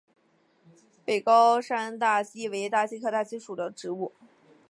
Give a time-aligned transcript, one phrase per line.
[1.05, 4.11] 北高山大戟为大戟科大戟属的植物。